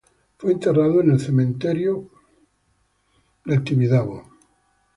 [0.39, 2.09] Fue enterrado en el cementerio
[3.45, 4.23] de Oak Grove.